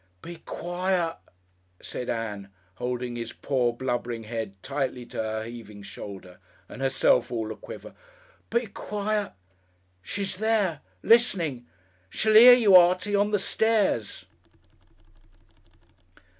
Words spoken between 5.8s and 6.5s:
shoulder,